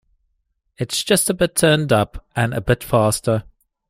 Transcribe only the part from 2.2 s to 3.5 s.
and a bit faster.